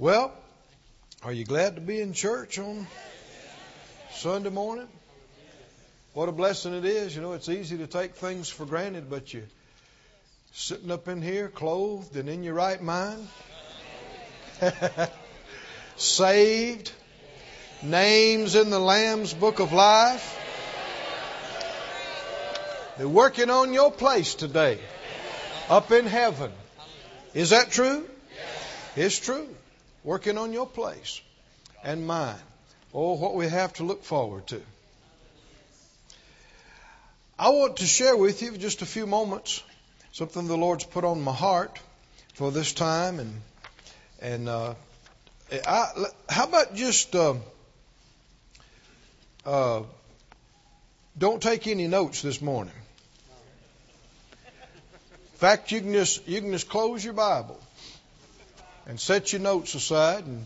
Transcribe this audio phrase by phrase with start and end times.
[0.00, 0.32] Well,
[1.24, 2.86] are you glad to be in church on
[4.12, 4.86] Sunday morning?
[6.12, 7.16] What a blessing it is.
[7.16, 9.42] You know, it's easy to take things for granted, but you
[10.52, 13.26] sitting up in here clothed and in your right mind,
[15.96, 16.92] saved,
[17.82, 20.38] names in the Lamb's book of life.
[22.98, 24.78] They're working on your place today,
[25.68, 26.52] up in heaven.
[27.34, 28.08] Is that true?
[28.94, 29.48] It's true.
[30.08, 31.20] Working on your place
[31.84, 32.40] and mine.
[32.94, 34.62] Oh, what we have to look forward to.
[37.38, 39.62] I want to share with you just a few moments
[40.12, 41.78] something the Lord's put on my heart
[42.32, 43.42] for this time, and
[44.22, 44.74] and uh,
[45.52, 47.34] I, how about just uh,
[49.44, 49.82] uh,
[51.18, 52.80] don't take any notes this morning.
[55.34, 57.60] In fact, you can just you can just close your Bible
[58.88, 60.44] and set your notes aside, and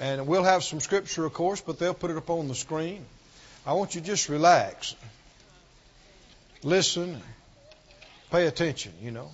[0.00, 3.04] and we'll have some scripture, of course, but they'll put it up on the screen.
[3.66, 4.94] I want you to just relax,
[6.62, 7.20] listen,
[8.30, 8.92] pay attention.
[9.02, 9.30] You know.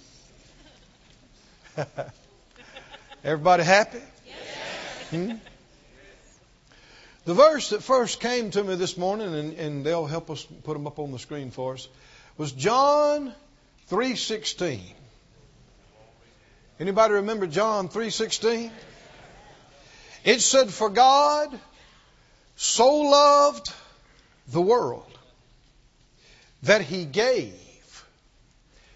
[3.25, 4.01] Everybody happy?
[5.11, 5.33] Hmm?
[7.25, 10.75] The verse that first came to me this morning, and, and they'll help us put
[10.75, 11.89] them up on the screen for us,
[12.37, 13.33] was John
[13.91, 14.81] 3:16.
[16.81, 18.71] Anybody remember John 3:16?
[20.25, 21.59] It said for God
[22.57, 23.73] so loved
[24.49, 25.19] the world
[26.63, 28.05] that he gave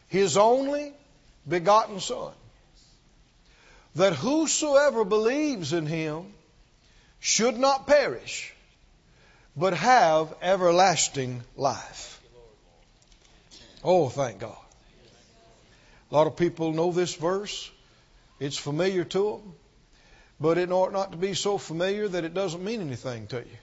[0.08, 0.92] his only
[1.46, 2.32] begotten son
[3.94, 6.32] that whosoever believes in him
[7.20, 8.54] should not perish
[9.56, 12.20] but have everlasting life.
[13.82, 14.67] Oh, thank God.
[16.10, 17.70] A lot of people know this verse.
[18.40, 19.54] It's familiar to them.
[20.40, 23.58] But it ought not to be so familiar that it doesn't mean anything to you.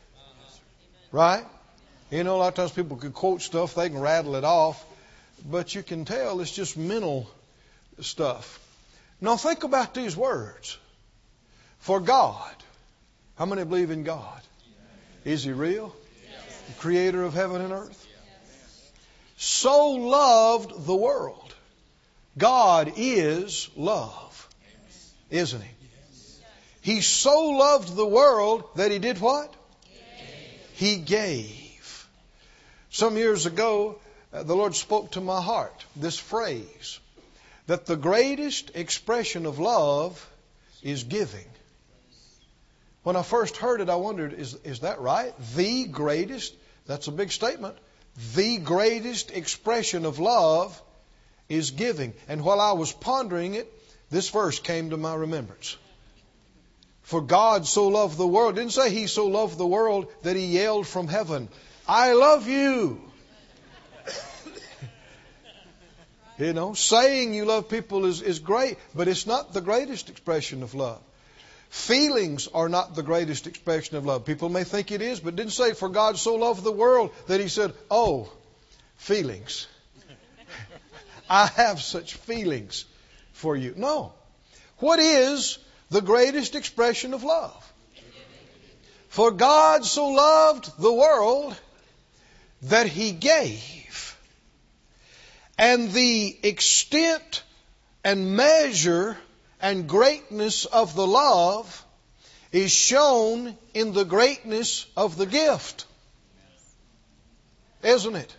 [1.12, 1.46] Right?
[2.12, 4.84] You know, a lot of times people can quote stuff, they can rattle it off,
[5.50, 7.30] but you can tell it's just mental
[8.02, 8.60] stuff.
[9.22, 10.78] Now think about these words.
[11.80, 12.54] For God.
[13.38, 14.42] How many believe in God?
[15.24, 15.96] Is He real?
[16.68, 18.08] The creator of heaven and earth?
[19.38, 21.45] So loved the world
[22.38, 24.50] God is love,
[25.30, 25.70] isn't He?
[26.82, 29.54] He so loved the world that He did what?
[30.74, 32.08] He gave.
[32.90, 33.98] Some years ago,
[34.34, 37.00] uh, the Lord spoke to my heart this phrase
[37.68, 40.30] that the greatest expression of love
[40.84, 41.48] is giving.
[43.04, 45.34] When I first heard it, I wondered, is, is that right?
[45.56, 46.54] The greatest?
[46.86, 47.78] That's a big statement.
[48.36, 50.82] The greatest expression of love
[51.50, 52.14] is giving.
[52.28, 53.72] And while I was pondering it,
[54.10, 55.78] this verse came to my remembrance.
[57.04, 58.56] For God so loved the world.
[58.56, 61.50] Didn't say He so loved the world that He yelled from heaven,
[61.88, 63.00] I love you.
[66.40, 70.64] you know, saying you love people is, is great, but it's not the greatest expression
[70.64, 71.02] of love.
[71.70, 74.26] Feelings are not the greatest expression of love.
[74.26, 77.40] People may think it is, but didn't say for God so loved the world that
[77.40, 78.32] He said, Oh,
[78.98, 79.68] feelings.
[81.30, 82.86] I have such feelings
[83.34, 83.74] for you.
[83.76, 84.14] No.
[84.78, 85.58] What is
[85.90, 87.74] the greatest expression of love?
[89.10, 91.56] For God so loved the world
[92.64, 94.18] that he gave.
[95.58, 97.44] And the extent
[98.04, 99.18] and measure
[99.62, 101.86] and greatness of the love
[102.52, 105.86] is shown in the greatness of the gift.
[107.84, 108.36] Isn't it?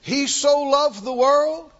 [0.00, 1.70] He so loved the world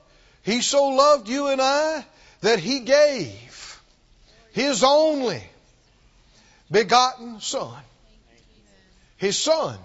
[0.43, 2.05] he so loved you and I
[2.41, 3.81] that He gave
[4.53, 5.43] His only
[6.71, 7.77] begotten Son.
[9.17, 9.79] His Son.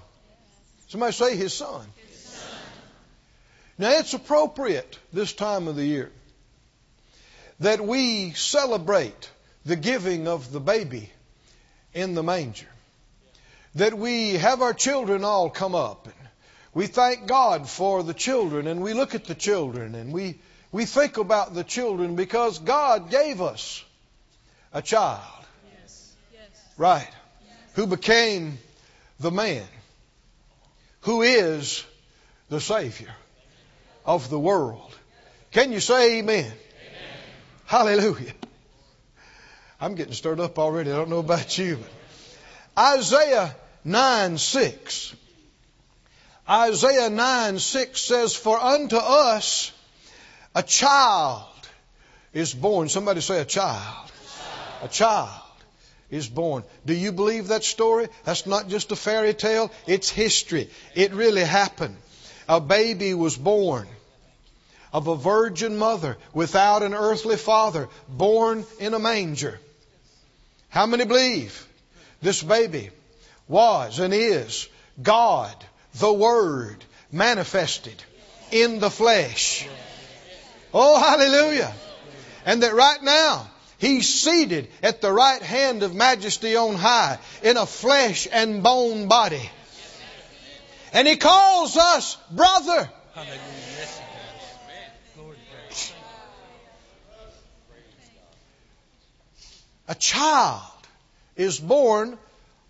[0.88, 1.86] Somebody say His Son.
[3.78, 6.12] Now it's appropriate this time of the year
[7.60, 9.30] that we celebrate
[9.66, 11.10] the giving of the baby
[11.94, 12.68] in the manger.
[13.76, 16.08] That we have our children all come up
[16.76, 20.40] we thank God for the children and we look at the children and we,
[20.72, 23.84] we think about the children because God gave us
[24.72, 25.22] a child.
[25.82, 26.14] Yes.
[26.78, 27.10] Right.
[27.42, 27.58] Yes.
[27.74, 28.60] Who became
[29.20, 29.66] the man
[31.06, 31.86] who is
[32.50, 33.14] the Savior
[34.06, 34.92] of the world.
[35.52, 36.46] Can you say amen?
[36.46, 36.54] amen?
[37.66, 38.34] Hallelujah.
[39.80, 40.92] I'm getting stirred up already.
[40.92, 41.78] I don't know about you.
[41.78, 45.16] But Isaiah 9 6
[46.50, 49.72] Isaiah 9 6 says, For unto us
[50.54, 51.48] a child
[52.34, 52.90] is born.
[52.90, 54.12] Somebody say a child.
[54.84, 55.42] A child.
[56.12, 56.64] is born.
[56.86, 58.08] Do you believe that story?
[58.24, 60.70] That's not just a fairy tale, it's history.
[60.94, 61.98] It really happened.
[62.48, 63.88] A baby was born
[64.94, 69.60] of a virgin mother without an earthly father, born in a manger.
[70.70, 71.68] How many believe
[72.22, 72.92] this baby
[73.48, 74.70] was and is
[75.02, 75.56] God,
[76.00, 78.04] the Word, manifested
[78.52, 79.68] in the flesh?
[80.74, 81.74] Oh, hallelujah.
[82.46, 87.58] And that right now, He's seated at the right hand of majesty on high in
[87.58, 89.50] a flesh and bone body.
[90.94, 92.90] And He calls us brother.
[99.88, 100.62] A child
[101.36, 102.18] is born,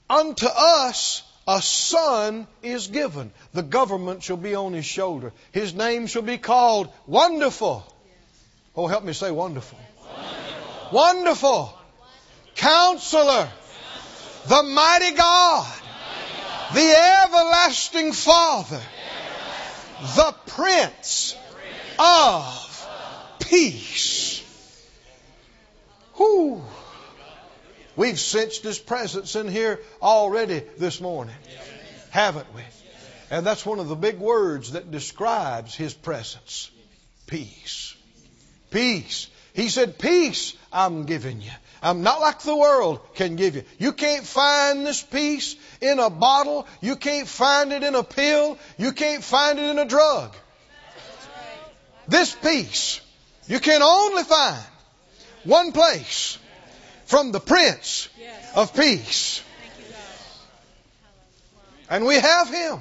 [0.09, 3.31] unto us a son is given.
[3.53, 5.31] The government shall be on his shoulder.
[5.51, 7.85] His name shall be called Wonderful.
[8.75, 9.79] Oh, help me say wonderful.
[10.01, 10.91] Wonderful.
[10.91, 11.79] wonderful.
[12.55, 13.49] Counselor.
[14.47, 15.73] The mighty God.
[16.73, 18.81] The everlasting Father.
[20.15, 21.35] The Prince
[21.99, 22.87] of
[23.39, 24.43] Peace.
[26.17, 26.61] Whoo.
[27.95, 31.35] We've sensed His presence in here already this morning,
[32.09, 32.61] haven't we?
[33.31, 36.69] And that's one of the big words that describes His presence
[37.27, 37.95] peace.
[38.69, 39.27] Peace.
[39.53, 41.51] He said, Peace I'm giving you.
[41.81, 43.63] I'm not like the world can give you.
[43.77, 46.67] You can't find this peace in a bottle.
[46.81, 48.57] You can't find it in a pill.
[48.77, 50.35] You can't find it in a drug.
[52.07, 53.01] This peace
[53.47, 54.63] you can only find
[55.43, 56.37] one place
[57.05, 58.09] from the Prince
[58.55, 59.41] of Peace.
[61.89, 62.79] And we have Him.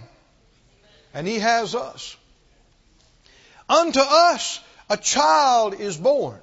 [1.12, 2.16] And He has us.
[3.68, 4.60] Unto us
[4.90, 6.38] a child is born.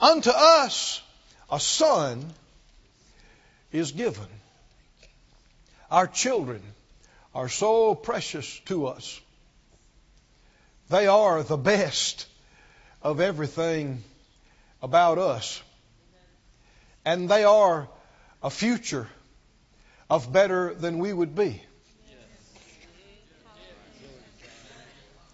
[0.00, 1.02] Unto us
[1.50, 2.24] a son
[3.72, 4.26] is given.
[5.90, 6.62] Our children
[7.34, 9.20] are so precious to us.
[10.88, 12.26] They are the best
[13.02, 14.02] of everything
[14.82, 15.62] about us
[17.06, 17.88] and they are
[18.42, 19.08] a future
[20.10, 21.62] of better than we would be.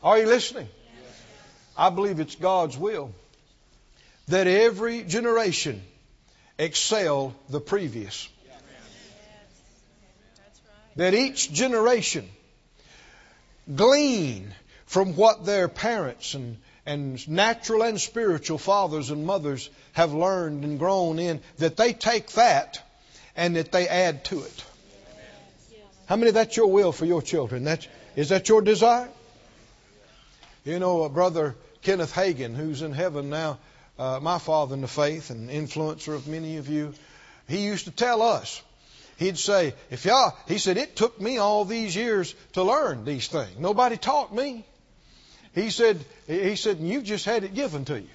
[0.02, 0.68] Are you listening?
[1.76, 3.14] I believe it's God's will
[4.28, 5.82] that every generation
[6.58, 8.28] excel the previous.
[10.96, 12.28] That each generation
[13.74, 14.52] glean
[14.84, 20.78] from what their parents and and natural and spiritual fathers and mothers have learned and
[20.78, 22.82] grown in, that they take that
[23.36, 24.64] and that they add to it.
[26.06, 27.64] How many that's your will for your children?
[27.64, 27.86] That,
[28.16, 29.08] is that your desire?
[30.64, 33.58] You know, brother Kenneth Hagin, who's in heaven now,
[33.98, 36.94] uh, my father in the faith and influencer of many of you,
[37.48, 38.62] he used to tell us,
[39.16, 43.28] he'd say, if y'all, he said, it took me all these years to learn these
[43.28, 43.58] things.
[43.58, 44.64] Nobody taught me.
[45.54, 48.08] He said, he said, you've just had it given to you.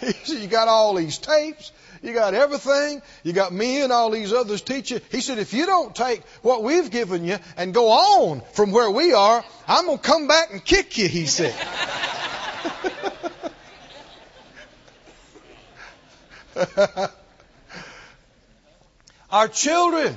[0.00, 1.72] he said, you got all these tapes.
[2.02, 3.02] You got everything.
[3.22, 5.02] You got me and all these others teaching.
[5.10, 8.90] He said, if you don't take what we've given you and go on from where
[8.90, 11.54] we are, I'm going to come back and kick you, he said.
[19.30, 20.16] Our children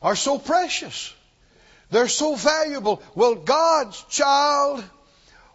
[0.00, 1.14] are so precious.
[1.90, 3.02] They're so valuable.
[3.14, 4.84] Well, God's child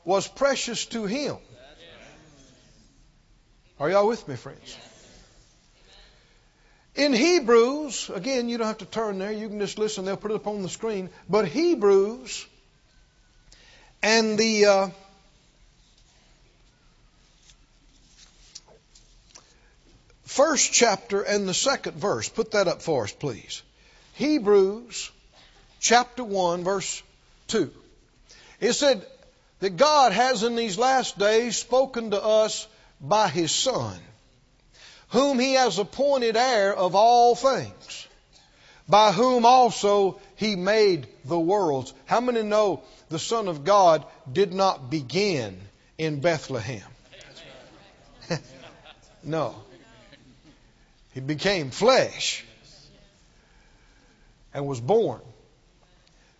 [0.04, 1.38] was precious to him.
[3.80, 4.78] Are y'all with me, friends?
[6.96, 9.32] In Hebrews, again, you don't have to turn there.
[9.32, 10.06] You can just listen.
[10.06, 11.10] They'll put it up on the screen.
[11.28, 12.46] But Hebrews
[14.04, 14.90] and the uh,
[20.26, 22.30] first chapter and the second verse.
[22.30, 23.64] Put that up for us, please.
[24.14, 25.12] Hebrews
[25.84, 27.04] chapter 1, verse
[27.48, 27.70] 2.
[28.62, 29.06] It said
[29.60, 32.68] that God has in these last days spoken to us
[33.02, 34.00] by His Son,
[35.10, 38.08] whom He has appointed heir of all things,
[38.88, 41.94] by whom also He made the worlds.
[42.06, 45.60] How many know the Son of God did not begin
[45.98, 46.88] in Bethlehem?
[49.24, 49.54] no.
[51.14, 52.46] He became flesh
[54.54, 55.20] and was born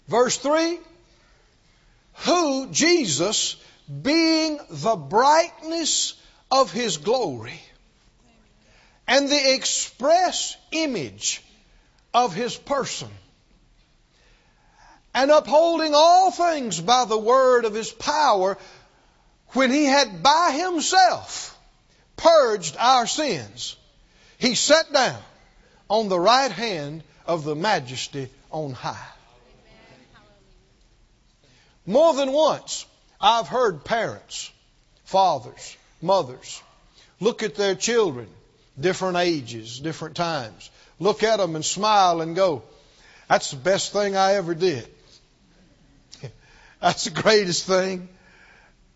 [0.08, 0.80] Verse 3
[2.26, 3.56] Who, Jesus,
[4.02, 6.14] being the brightness
[6.52, 7.60] of his glory
[9.08, 11.42] and the express image
[12.14, 13.10] of his person,
[15.14, 18.58] and upholding all things by the word of his power,
[19.50, 21.58] when he had by himself
[22.16, 23.76] purged our sins,
[24.38, 25.22] he sat down
[25.90, 29.13] on the right hand of the majesty on high.
[31.86, 32.86] More than once,
[33.20, 34.52] I've heard parents,
[35.06, 36.62] fathers, mothers,
[37.20, 38.28] look at their children,
[38.80, 42.64] different ages, different times, look at them and smile and go,
[43.28, 44.88] That's the best thing I ever did.
[46.82, 48.08] That's the greatest thing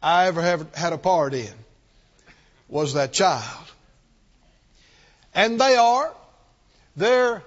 [0.02, 1.54] I ever have had a part in
[2.70, 3.66] was that child.
[5.34, 6.14] And they are
[6.96, 7.44] their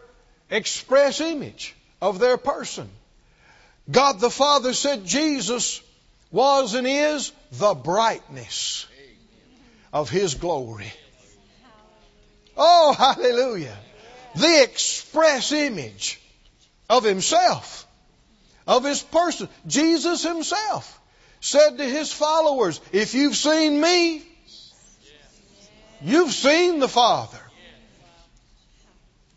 [0.50, 2.88] express image of their person.
[3.88, 5.82] God the Father said Jesus
[6.30, 8.86] was and is the brightness
[9.92, 10.92] of His glory.
[12.56, 13.76] Oh, hallelujah.
[14.36, 16.20] The express image
[16.88, 17.86] of Himself,
[18.66, 19.48] of His person.
[19.66, 21.00] Jesus Himself
[21.40, 24.22] said to His followers, If you've seen me,
[26.02, 27.40] you've seen the Father.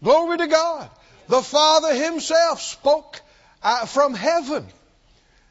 [0.03, 0.89] Glory to God.
[1.27, 3.21] The Father Himself spoke
[3.63, 4.65] uh, from heaven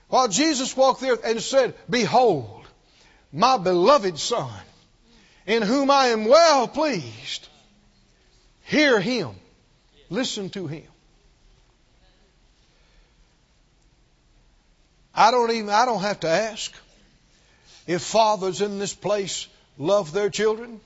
[0.09, 2.66] while Jesus walked the earth and said, Behold,
[3.33, 4.52] my beloved Son,
[5.47, 7.49] in whom I am well pleased.
[8.64, 9.31] Hear Him.
[10.11, 10.85] Listen to Him.
[15.14, 16.73] I don't even, I don't have to ask
[17.87, 19.47] if fathers in this place
[19.78, 20.81] love their children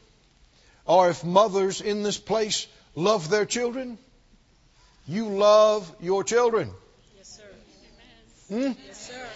[0.84, 3.98] or if mothers in this place love their children.
[5.06, 6.70] You love your children.
[8.48, 8.58] Yes.
[8.58, 8.72] Hmm?
[8.86, 9.26] Yes, sir.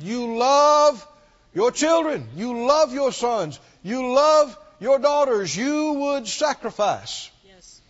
[0.00, 1.06] You love
[1.54, 2.28] your children.
[2.36, 3.58] You love your sons.
[3.82, 5.56] You love your daughters.
[5.56, 7.30] You would sacrifice.
[7.46, 7.80] Yes.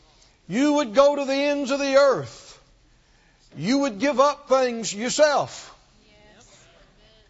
[0.49, 2.61] You would go to the ends of the earth.
[3.57, 5.75] You would give up things yourself.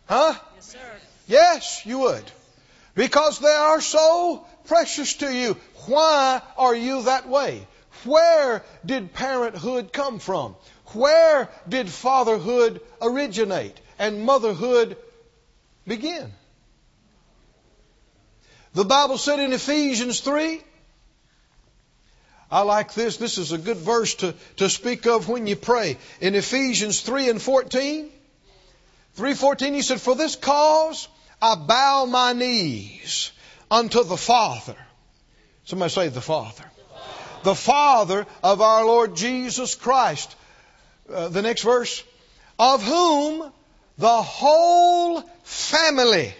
[0.06, 0.34] Huh?
[0.54, 0.78] Yes, sir.
[1.26, 2.24] Yes, you would.
[2.94, 5.56] Because they are so precious to you.
[5.86, 7.66] Why are you that way?
[8.04, 10.54] Where did parenthood come from?
[10.92, 14.96] Where did fatherhood originate and motherhood
[15.86, 16.32] begin?
[18.74, 20.62] The Bible said in Ephesians 3,
[22.50, 23.16] I like this.
[23.16, 25.98] This is a good verse to, to speak of when you pray.
[26.20, 28.10] In Ephesians 3 and 14,
[29.16, 31.08] 3.14, he said, For this cause
[31.40, 33.32] I bow my knees
[33.70, 34.76] unto the Father.
[35.64, 36.64] Somebody say the Father.
[37.42, 40.34] The Father of our Lord Jesus Christ.
[41.12, 42.02] Uh, the next verse.
[42.58, 43.52] Of whom
[43.98, 46.34] the whole family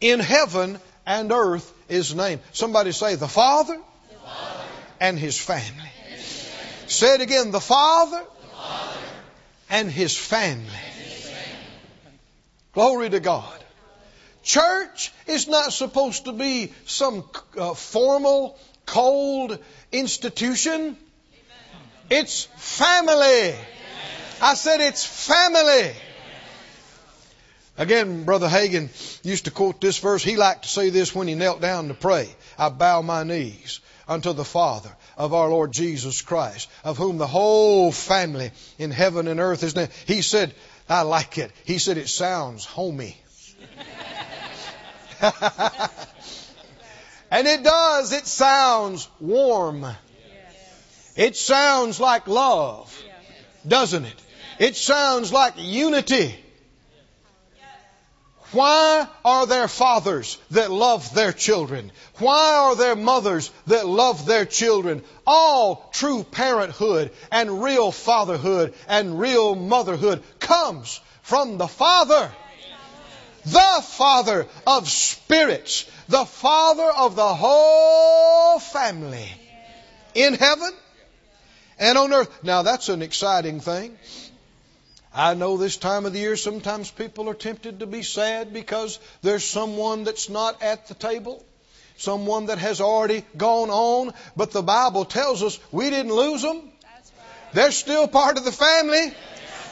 [0.00, 2.40] in heaven and earth is named.
[2.52, 4.64] Somebody say the Father, The Father
[5.00, 5.90] and His family.
[6.86, 7.50] Say it again.
[7.50, 9.00] The Father The Father
[9.70, 10.64] and His family.
[10.64, 12.18] and His family.
[12.72, 13.64] Glory to God.
[14.42, 17.24] Church is not supposed to be some
[17.58, 19.58] uh, formal, cold
[19.90, 20.98] institution.
[22.10, 23.54] It's family.
[24.40, 25.92] I said it's family.
[27.76, 28.88] Again, Brother Hagin
[29.24, 30.22] used to quote this verse.
[30.22, 32.28] He liked to say this when he knelt down to pray.
[32.56, 37.26] I bow my knees unto the Father of our Lord Jesus Christ, of whom the
[37.26, 39.90] whole family in heaven and earth is named.
[40.06, 40.54] He said,
[40.88, 41.50] I like it.
[41.64, 43.16] He said it sounds homey.
[47.30, 48.12] and it does.
[48.12, 49.86] It sounds warm.
[51.16, 53.02] It sounds like love,
[53.66, 54.22] doesn't it?
[54.58, 56.34] It sounds like unity.
[58.50, 61.90] Why are there fathers that love their children?
[62.18, 65.02] Why are there mothers that love their children?
[65.26, 72.30] All true parenthood and real fatherhood and real motherhood comes from the Father.
[73.44, 75.90] The Father of spirits.
[76.08, 79.28] The Father of the whole family.
[80.14, 80.72] In heaven
[81.78, 82.30] and on earth.
[82.42, 83.96] Now that's an exciting thing.
[85.14, 88.98] I know this time of the year sometimes people are tempted to be sad because
[89.22, 91.44] there's someone that's not at the table,
[91.96, 96.62] someone that has already gone on, but the Bible tells us we didn't lose them.
[97.52, 99.14] They're still part of the family.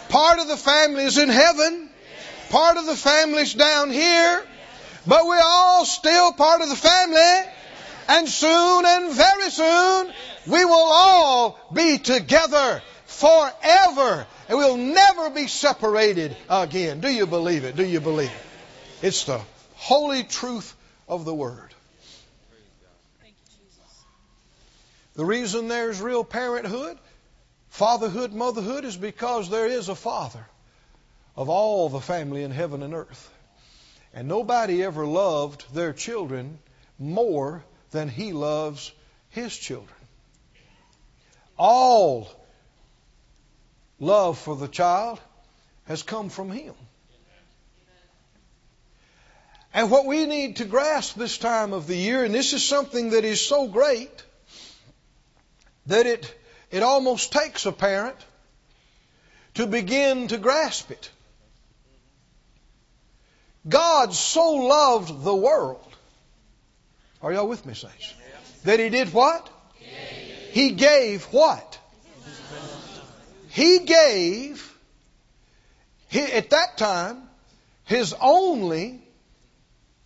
[0.09, 1.91] Part of the family is in heaven.
[2.51, 4.45] Part of the family's down here.
[5.05, 7.51] But we're all still part of the family.
[8.09, 10.13] And soon and very soon,
[10.47, 14.27] we will all be together forever.
[14.49, 17.01] And we'll never be separated again.
[17.01, 17.77] Do you believe it?
[17.77, 19.07] Do you believe it?
[19.07, 19.41] It's the
[19.75, 20.75] holy truth
[21.09, 21.75] of the Word.
[25.15, 26.99] The reason there's real parenthood,
[27.69, 30.47] fatherhood, motherhood, is because there is a Father
[31.37, 33.31] of all the family in heaven and earth.
[34.15, 36.59] And nobody ever loved their children
[36.99, 38.93] more than he loves
[39.31, 39.89] his children.
[41.57, 42.29] All
[44.01, 45.21] love for the child
[45.85, 46.75] has come from him.
[49.75, 53.11] And what we need to grasp this time of the year, and this is something
[53.11, 54.23] that is so great
[55.87, 56.35] that it,
[56.71, 58.17] it almost takes a parent
[59.55, 61.11] to begin to grasp it.
[63.69, 65.92] God so loved the world.
[67.23, 68.15] Are y'all with me, saints?
[68.65, 69.49] That he did what?
[70.51, 71.79] He gave what?
[73.49, 74.77] He gave,
[76.09, 77.23] he, at that time,
[77.85, 79.01] his only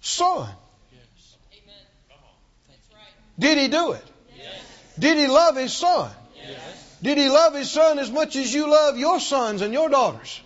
[0.01, 0.49] son.
[3.39, 4.05] Did he do it?
[4.99, 6.11] Did he love his son?
[7.03, 10.41] Did he love his son as much as you love your sons and your daughters?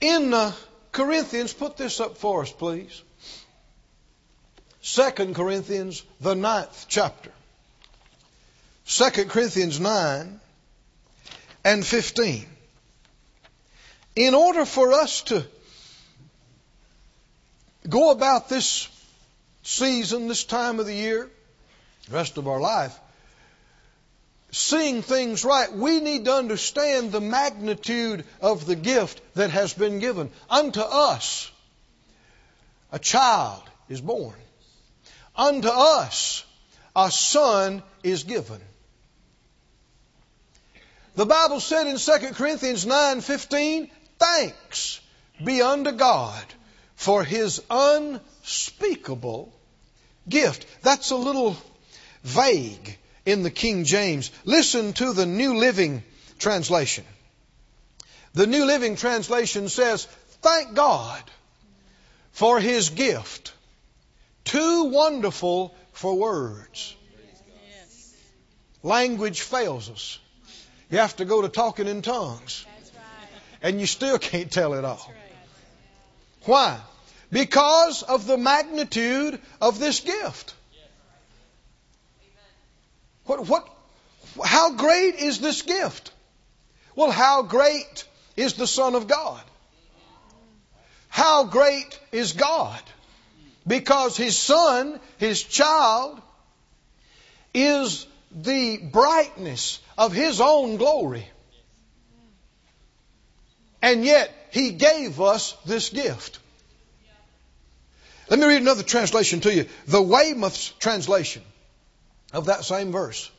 [0.00, 0.52] In uh,
[0.90, 3.02] Corinthians, put this up for us, please.
[4.82, 7.30] Second Corinthians, the ninth chapter.
[8.84, 10.40] Second Corinthians 9
[11.64, 12.46] and 15.
[14.16, 15.46] In order for us to
[17.88, 18.88] go about this
[19.62, 21.30] season, this time of the year,
[22.08, 22.98] the rest of our life,
[24.50, 30.00] seeing things right, we need to understand the magnitude of the gift that has been
[30.00, 30.28] given.
[30.50, 31.50] Unto us,
[32.90, 34.34] a child is born.
[35.36, 36.44] Unto us,
[36.94, 38.60] a son is given.
[41.14, 45.00] The Bible said in 2 Corinthians 9:15, "Thanks
[45.42, 46.44] be unto God
[46.96, 49.52] for his unspeakable
[50.28, 51.56] gift." That's a little
[52.22, 54.30] vague in the King James.
[54.44, 56.02] Listen to the New Living
[56.38, 57.04] Translation.
[58.34, 60.06] The New Living Translation says,
[60.40, 61.22] Thank God
[62.32, 63.52] for His gift.
[64.44, 66.96] Too wonderful for words.
[68.82, 70.18] Language fails us.
[70.90, 72.66] You have to go to talking in tongues.
[73.62, 75.12] And you still can't tell it all.
[76.44, 76.78] Why?
[77.30, 80.54] Because of the magnitude of this gift.
[83.24, 83.68] What, what,
[84.44, 86.10] how great is this gift?
[86.96, 88.04] Well, how great
[88.36, 89.42] is the Son of God?
[91.08, 92.80] How great is God?
[93.66, 96.20] Because His Son, His child,
[97.54, 101.26] is the brightness of His own glory.
[103.80, 106.38] And yet, He gave us this gift.
[108.28, 109.66] Let me read another translation to you.
[109.86, 111.42] The Weymouth's translation
[112.32, 113.30] of that same verse.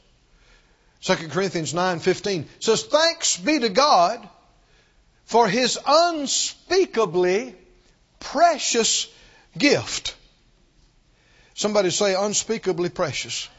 [1.01, 4.27] 2 Corinthians 9:15 says thanks be to God
[5.25, 7.55] for his unspeakably
[8.19, 9.07] precious
[9.57, 10.15] gift.
[11.53, 13.49] Somebody say unspeakably precious.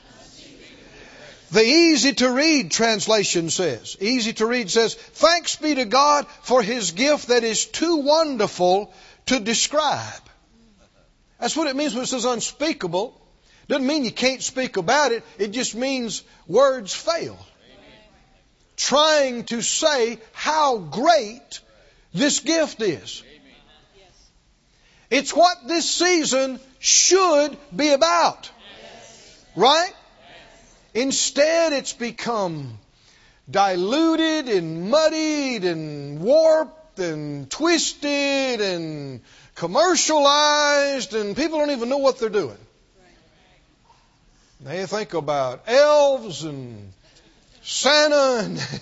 [1.50, 6.62] The easy to read translation says, easy to read says, thanks be to God for
[6.62, 8.92] his gift that is too wonderful
[9.26, 10.22] to describe.
[11.38, 13.20] That's what it means when it says unspeakable.
[13.68, 15.22] Doesn't mean you can't speak about it.
[15.38, 17.38] It just means words fail.
[18.76, 21.60] Trying to say how great
[22.12, 23.22] this gift is.
[25.14, 28.50] It's what this season should be about.
[29.54, 29.92] Right?
[30.92, 32.80] Instead, it's become
[33.48, 39.20] diluted and muddied and warped and twisted and
[39.54, 42.58] commercialized, and people don't even know what they're doing.
[44.62, 46.92] They think about elves and
[47.62, 48.80] Santa and,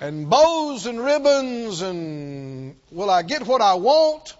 [0.00, 4.34] and bows and ribbons and will I get what I want?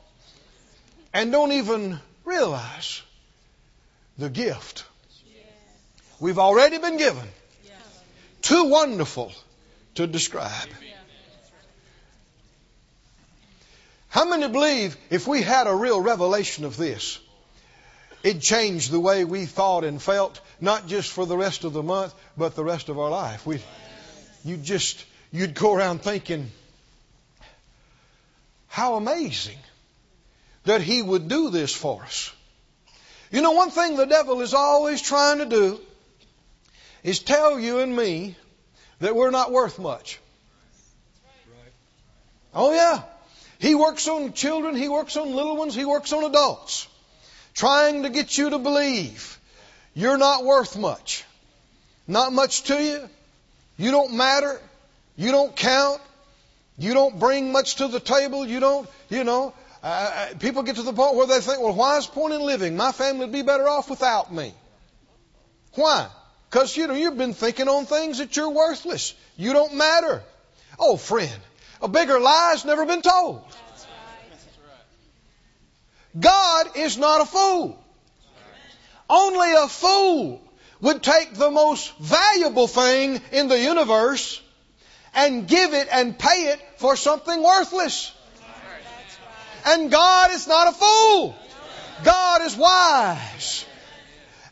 [1.17, 3.01] And don't even realize
[4.19, 4.85] the gift
[6.21, 7.27] we've already been given.
[8.43, 9.33] Too wonderful
[9.95, 10.69] to describe.
[14.11, 17.19] How many believe if we had a real revelation of this,
[18.23, 21.83] it changed the way we thought and felt, not just for the rest of the
[21.83, 23.47] month, but the rest of our life.
[23.47, 23.63] We,
[24.45, 25.03] you just,
[25.33, 26.51] you'd go around thinking,
[28.69, 29.57] how amazing
[30.67, 32.33] that He would do this for us.
[33.31, 35.81] You know, one thing the devil is always trying to do
[37.03, 38.37] is tell you and me
[39.01, 40.21] that we're not worth much.
[42.55, 43.03] Oh, yeah.
[43.59, 46.89] He works on children, he works on little ones, he works on adults
[47.57, 49.41] trying to get you to believe
[49.95, 51.25] you're not worth much.
[52.07, 53.09] Not much to you.
[53.79, 54.61] You don't matter.
[55.17, 56.01] You don't count.
[56.79, 58.47] You don't bring much to the table.
[58.47, 59.55] You don't, you know,
[59.89, 62.77] Uh, people get to the point where they think, well, why is point in living?
[62.77, 64.53] My family would be better off without me.
[65.75, 66.09] Why?
[66.51, 69.15] Because, you know, you've been thinking on things that you're worthless.
[69.37, 70.25] You don't matter.
[70.77, 71.41] Oh, friend,
[71.81, 73.45] a bigger lie's never been told.
[76.19, 77.79] God is not a fool.
[79.09, 80.43] Only a fool
[80.81, 84.43] would take the most valuable thing in the universe
[85.15, 88.13] and give it and pay it for something worthless.
[89.67, 91.35] And God is not a fool.
[92.05, 93.67] God is wise.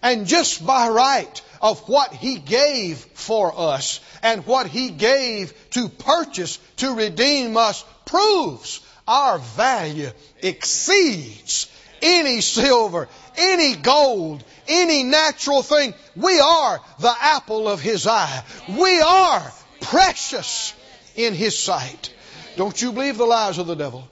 [0.02, 5.88] And just by right of what He gave for us and what He gave to
[5.88, 11.70] purchase, to redeem us, proves our value exceeds
[12.02, 15.94] any silver, any gold, any natural thing.
[16.16, 18.44] We are the apple of His eye.
[18.68, 20.74] We are precious
[21.14, 22.12] in His sight.
[22.56, 24.08] Don't you believe the lies of the devil.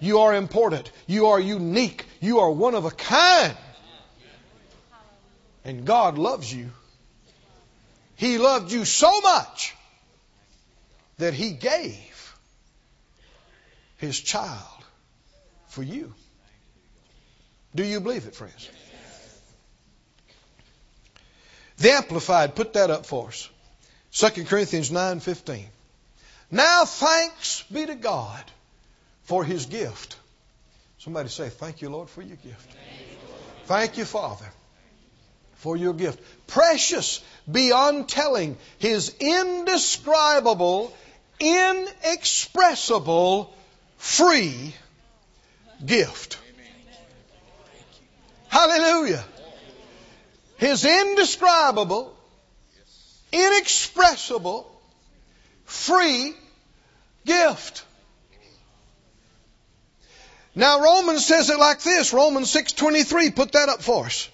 [0.00, 0.90] You are important.
[1.06, 2.04] You are unique.
[2.20, 3.56] You are one of a kind.
[5.64, 6.70] And God loves you.
[8.16, 9.74] He loved you so much
[11.18, 12.34] that He gave
[13.98, 14.84] His child
[15.68, 16.14] for you.
[17.74, 18.68] Do you believe it, friends?
[21.76, 23.48] The Amplified, put that up for us.
[24.12, 25.64] 2 Corinthians 9:15.
[26.50, 28.44] Now thanks be to God
[29.30, 30.16] for his gift.
[30.98, 32.76] Somebody say, Thank you, Lord, for your gift.
[33.66, 34.46] Thank you, Father,
[35.54, 36.18] for your gift.
[36.48, 40.92] Precious beyond telling, his indescribable,
[41.38, 43.54] inexpressible,
[43.98, 44.74] free
[45.86, 46.36] gift.
[48.48, 49.24] Hallelujah.
[50.56, 52.16] His indescribable,
[53.30, 54.68] inexpressible,
[55.66, 56.34] free
[57.24, 57.84] gift.
[60.54, 64.28] Now Romans says it like this, Romans 6:23, put that up for us.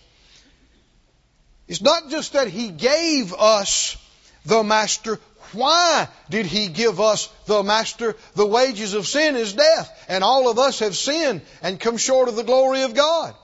[1.69, 3.97] It's not just that he gave us
[4.45, 5.21] the master.
[5.53, 8.17] Why did he give us the master?
[8.35, 12.29] The wages of sin is death, and all of us have sinned and come short
[12.29, 13.35] of the glory of God.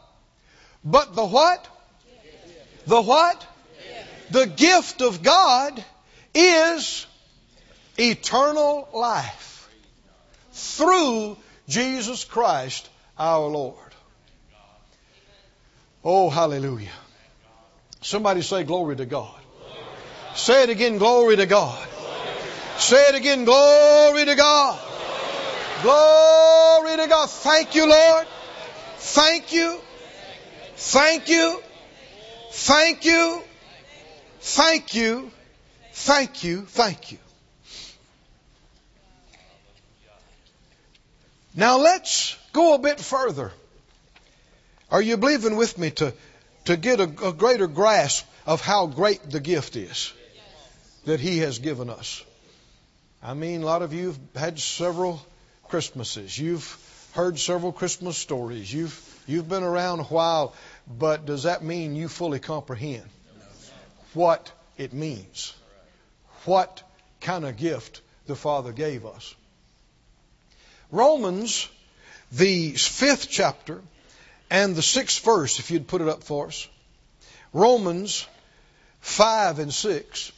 [0.85, 1.67] But the what?
[2.87, 3.47] The what?
[4.31, 5.85] The gift of God
[6.35, 7.07] is
[7.99, 9.69] eternal life
[10.53, 11.37] through
[11.73, 12.87] Jesus Christ
[13.19, 13.79] our Lord.
[16.05, 16.93] Oh, hallelujah.
[18.03, 19.41] Somebody say glory to God.
[20.35, 21.89] Say it again, glory to God.
[22.77, 24.79] Say it again, glory to God.
[25.83, 27.31] Glory to God.
[27.31, 28.27] Thank you, Lord.
[28.99, 29.81] Thank you.
[30.77, 31.63] Thank you.
[32.51, 33.43] Thank you.
[34.41, 35.31] Thank you.
[35.93, 36.63] Thank you.
[36.67, 37.19] Thank you.
[41.55, 43.53] Now let's go a bit further.
[44.91, 46.15] Are you believing with me to,
[46.65, 50.13] to get a, a greater grasp of how great the gift is
[51.05, 52.25] that He has given us?
[53.23, 55.25] I mean, a lot of you have had several
[55.69, 56.39] Christmases.
[56.39, 56.77] You've
[57.13, 58.73] heard several Christmas stories.
[58.73, 60.55] You've, you've been around a while,
[60.87, 63.09] but does that mean you fully comprehend
[64.15, 65.55] what it means?
[66.45, 66.83] What
[67.21, 69.35] kind of gift the Father gave us?
[70.93, 71.69] Romans,
[72.31, 73.81] the fifth chapter
[74.51, 76.69] and the sixth verse, if you'd put it up for us.
[77.53, 78.27] Romans
[79.01, 80.33] 5 and 6.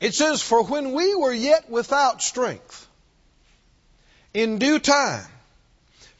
[0.00, 2.86] It says, For when we were yet without strength,
[4.34, 5.24] in due time,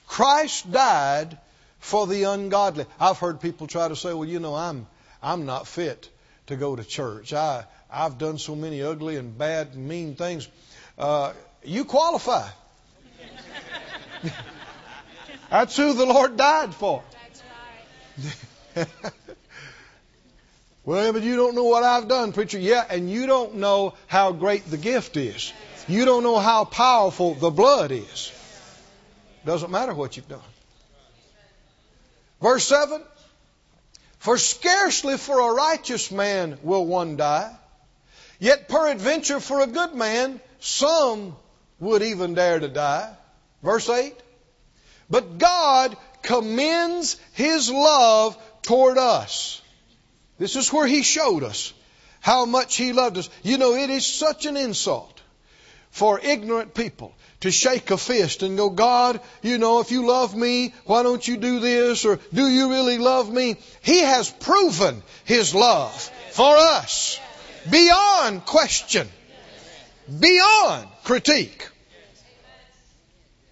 [0.07, 1.39] Christ died
[1.81, 2.87] for the ungodly.
[2.99, 4.87] I've heard people try to say, well, you know, I'm,
[5.23, 6.09] I'm not fit
[6.47, 7.33] to go to church.
[7.35, 10.49] I, I've done so many ugly and bad and mean things.
[10.97, 12.49] Uh, you qualify.
[15.51, 17.03] That's who the Lord died for.
[20.85, 22.59] Well, but you don't know what I've done, preacher.
[22.59, 25.53] Yeah, and you don't know how great the gift is.
[25.89, 28.33] You don't know how powerful the blood is.
[29.47, 30.41] Doesn't matter what you've done.
[32.43, 33.01] Verse 7
[34.19, 37.51] For scarcely for a righteous man will one die,
[38.39, 41.35] yet peradventure for a good man some
[41.81, 43.11] would even dare to die.
[43.65, 44.15] Verse 8
[45.11, 49.61] But God commends His love toward us.
[50.39, 51.73] This is where He showed us
[52.21, 53.31] how much He loved us.
[53.43, 55.21] You know, it is such an insult
[55.91, 60.35] for ignorant people to shake a fist and go, God, you know, if you love
[60.37, 62.05] me, why don't you do this?
[62.05, 63.57] Or do you really love me?
[63.81, 65.95] He has proven His love
[66.33, 67.19] for us
[67.71, 69.09] beyond question,
[70.21, 71.69] beyond critique.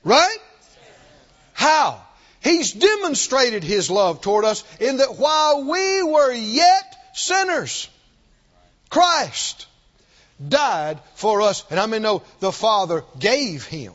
[0.05, 0.39] Right?
[1.53, 2.03] How?
[2.41, 7.89] He's demonstrated His love toward us in that while we were yet sinners,
[8.91, 9.67] Christ
[10.49, 11.65] died for us.
[11.71, 13.93] And I mean, know the Father gave Him.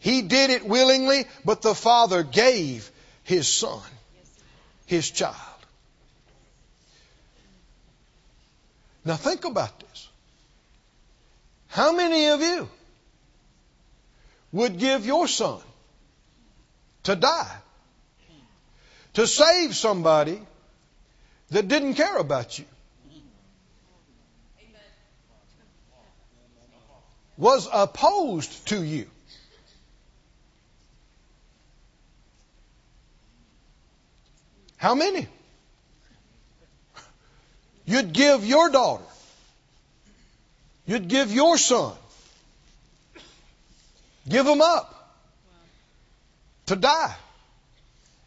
[0.00, 2.90] He did it willingly, but the Father gave
[3.22, 3.82] His Son,
[4.86, 5.34] His child.
[9.04, 10.08] Now think about this.
[11.68, 12.68] How many of you
[14.52, 15.60] would give your son
[17.04, 17.56] to die
[19.14, 20.40] to save somebody
[21.50, 22.64] that didn't care about you?
[27.36, 29.06] Was opposed to you.
[34.76, 35.26] How many?
[37.84, 39.04] You'd give your daughter.
[40.86, 41.92] You'd give your son.
[44.28, 44.94] Give them up
[46.66, 47.14] to die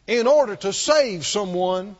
[0.06, 1.96] in order to save someone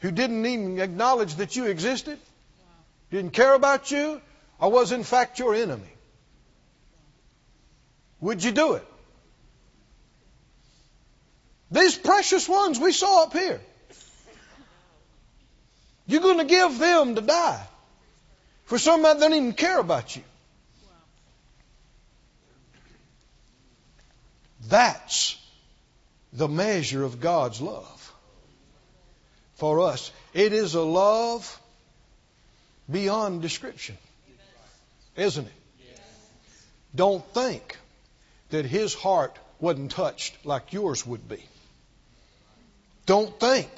[0.00, 2.18] who didn't even acknowledge that you existed,
[3.10, 4.20] didn't care about you,
[4.58, 5.92] or was in fact your enemy.
[8.20, 8.86] Would you do it?
[11.70, 13.60] These precious ones we saw up here.
[16.06, 17.64] You're going to give them to die
[18.64, 20.22] for somebody that doesn't even care about you.
[24.70, 25.36] That's
[26.32, 28.12] the measure of God's love
[29.56, 30.10] for us.
[30.32, 31.60] It is a love
[32.90, 33.98] beyond description,
[35.16, 35.52] isn't it?
[36.94, 37.76] Don't think
[38.50, 41.44] that His heart wasn't touched like yours would be.
[43.06, 43.68] Don't think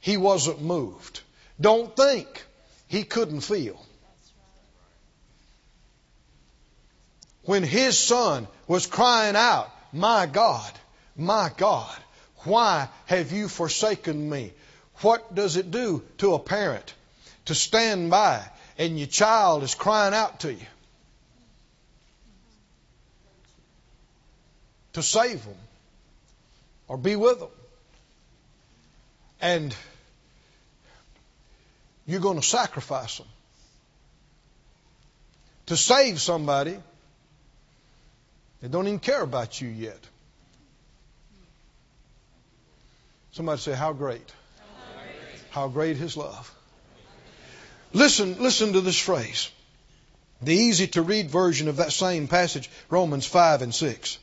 [0.00, 1.20] he wasn't moved.
[1.60, 2.44] Don't think
[2.88, 3.80] he couldn't feel.
[7.44, 10.72] When his son was crying out, My God,
[11.14, 11.94] my God,
[12.44, 14.50] why have you forsaken me?
[15.02, 16.94] What does it do to a parent
[17.44, 18.42] to stand by
[18.78, 20.66] and your child is crying out to you?
[24.94, 25.60] To save them
[26.88, 27.50] or be with them.
[29.42, 29.76] And
[32.06, 33.28] you're going to sacrifice them
[35.66, 36.78] to save somebody
[38.62, 39.98] that don't even care about you yet.
[43.32, 44.32] Somebody say, How great?
[44.58, 46.54] How great, How great his love.
[47.92, 49.50] Listen, listen to this phrase.
[50.40, 54.18] The easy to read version of that same passage, Romans 5 and 6.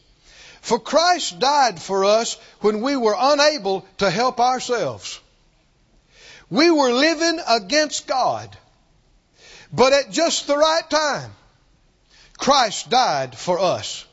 [0.61, 5.19] For Christ died for us when we were unable to help ourselves.
[6.49, 8.57] We were living against God.
[9.71, 11.31] But at just the right time,
[12.37, 14.05] Christ died for us.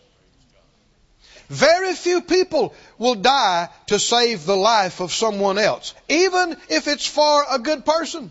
[1.48, 7.06] Very few people will die to save the life of someone else, even if it's
[7.06, 8.30] for a good person.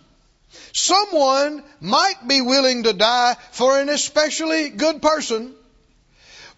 [0.73, 5.53] Someone might be willing to die for an especially good person,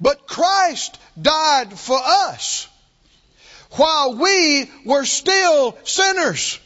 [0.01, 2.67] but Christ died for us
[3.71, 6.59] while we were still sinners.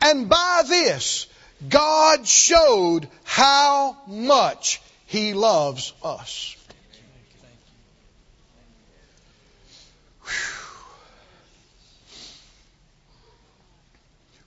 [0.00, 1.26] And by this,
[1.68, 6.56] God showed how much He loves us.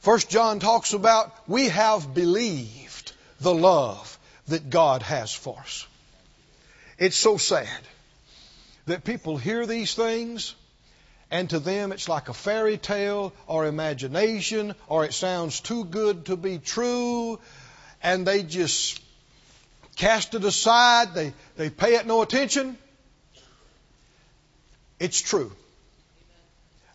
[0.06, 5.88] First John talks about we have believed the love that God has for us.
[7.00, 7.82] It's so sad
[8.86, 10.54] that people hear these things
[11.32, 16.26] and to them it's like a fairy tale or imagination or it sounds too good
[16.28, 17.40] to be true
[18.04, 19.02] and they just
[19.96, 22.78] cast it aside they, they pay it no attention.
[25.00, 25.52] It's true.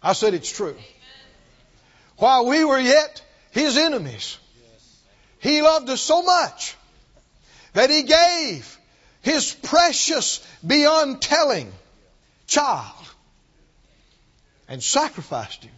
[0.00, 0.76] I said it's true
[2.20, 4.38] while we were yet his enemies
[5.40, 6.76] he loved us so much
[7.72, 8.78] that he gave
[9.22, 11.72] his precious beyond telling
[12.46, 12.94] child
[14.68, 15.72] and sacrificed him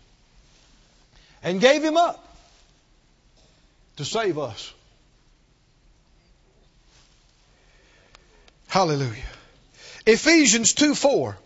[1.42, 2.24] and gave him up
[3.96, 4.72] to save us.
[8.68, 9.12] Hallelujah.
[10.07, 11.37] Ephesians 2 4.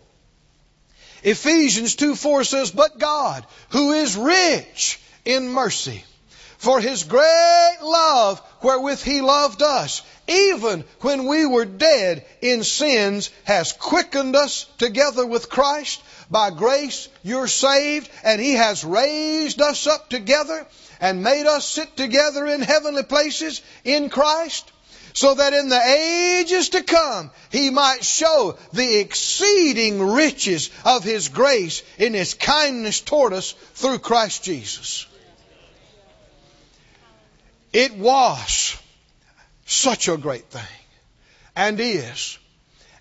[1.26, 6.04] Ephesians 2 4 says, But God, who is rich in mercy,
[6.56, 13.30] for his great love wherewith he loved us, even when we were dead in sins,
[13.42, 16.00] has quickened us together with Christ.
[16.30, 20.66] By grace you're saved, and He has raised us up together
[21.00, 24.70] and made us sit together in heavenly places in Christ,
[25.16, 31.30] so that in the ages to come he might show the exceeding riches of his
[31.30, 35.06] grace in his kindness toward us through Christ Jesus.
[37.72, 38.76] It was
[39.64, 40.76] such a great thing,
[41.56, 42.38] and is,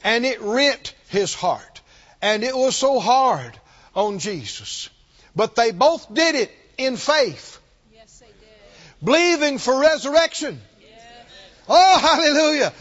[0.02, 1.82] and it rent his heart,
[2.22, 3.60] and it was so hard
[3.94, 4.90] on Jesus.
[5.36, 7.60] But they both did it in faith,
[7.94, 9.04] Yes, they did.
[9.04, 10.62] believing for resurrection.
[11.68, 12.74] Oh, hallelujah.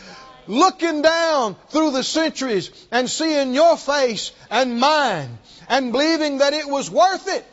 [0.46, 6.68] Looking down through the centuries and seeing your face and mine and believing that it
[6.68, 7.46] was worth it.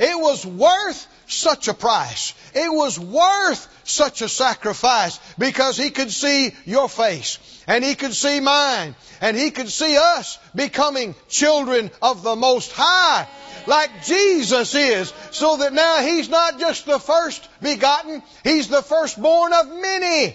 [0.00, 2.32] It was worth such a price.
[2.54, 8.14] It was worth such a sacrifice because he could see your face and he could
[8.14, 13.28] see mine and he could see us becoming children of the Most High
[13.66, 19.52] like Jesus is so that now he's not just the first begotten, he's the firstborn
[19.52, 20.34] of many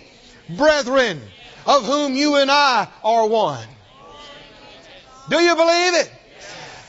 [0.57, 1.19] brethren
[1.65, 3.67] of whom you and I are one.
[5.27, 6.11] Do you believe it?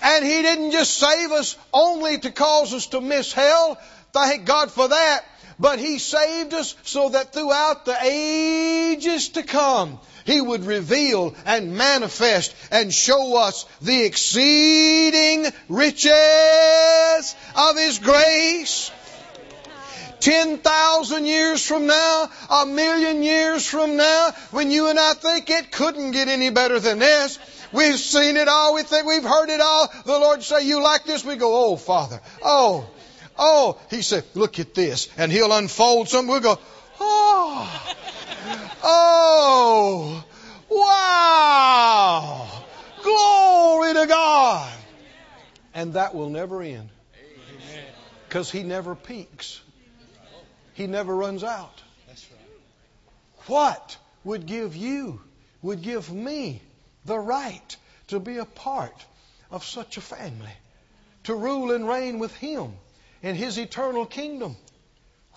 [0.03, 3.79] And He didn't just save us only to cause us to miss hell.
[4.13, 5.25] Thank God for that.
[5.59, 11.77] But He saved us so that throughout the ages to come, He would reveal and
[11.77, 18.91] manifest and show us the exceeding riches of His grace.
[20.21, 25.71] 10,000 years from now, a million years from now, when you and I think it
[25.71, 27.39] couldn't get any better than this,
[27.77, 31.05] we've seen it all, we think we've heard it all, the Lord say, you like
[31.05, 31.25] this?
[31.25, 32.89] We go, oh Father, oh,
[33.39, 33.79] oh.
[33.91, 35.09] He said, look at this.
[35.17, 36.59] And He'll unfold something, we'll go,
[37.01, 37.95] oh,
[38.83, 40.25] oh,
[40.71, 42.49] wow,
[43.03, 44.73] glory to God.
[45.75, 46.89] And that will never end.
[48.29, 49.61] Because He never peaks.
[50.73, 51.83] He never runs out.
[53.47, 55.21] What would give you,
[55.63, 56.61] would give me
[57.07, 57.77] the right
[58.09, 59.05] to be a part
[59.51, 60.53] of such a family?
[61.25, 62.73] To rule and reign with Him
[63.23, 64.57] in His eternal kingdom?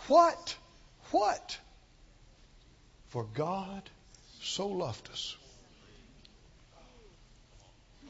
[0.07, 0.55] What?
[1.11, 1.57] What?
[3.09, 3.89] For God
[4.41, 5.35] so loved us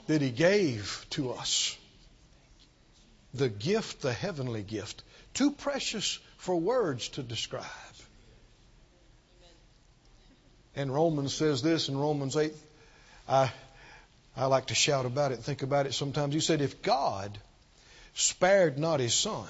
[0.08, 1.78] that He gave to us
[3.34, 7.65] the gift, the heavenly gift, too precious for words to describe.
[10.76, 12.54] And Romans says this in Romans 8.
[13.30, 13.52] I,
[14.36, 16.34] I like to shout about it think about it sometimes.
[16.34, 17.38] He said, If God
[18.15, 19.48] spared not his son,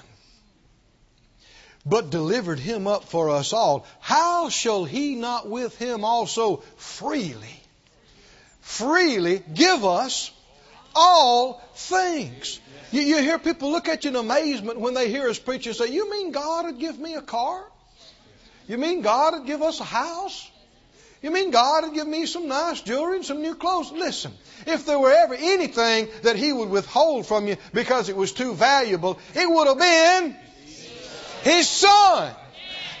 [1.86, 7.62] but delivered him up for us all, how shall he not with him also freely,
[8.60, 10.30] freely give us
[10.94, 12.60] all things?
[12.92, 15.74] You, you hear people look at you in amazement when they hear us preach and
[15.74, 17.64] say, You mean God would give me a car?
[18.68, 20.49] You mean God would give us a house?
[21.22, 23.92] You mean God would give me some nice jewelry and some new clothes?
[23.92, 24.32] Listen,
[24.66, 28.54] if there were ever anything that He would withhold from you because it was too
[28.54, 30.36] valuable, it would have been
[31.42, 32.34] His Son.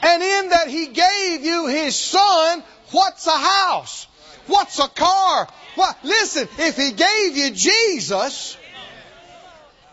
[0.02, 4.06] And in that He gave you His Son, what's a house?
[4.46, 5.48] What's a car?
[5.76, 5.96] What?
[6.02, 8.58] Listen, if He gave you Jesus,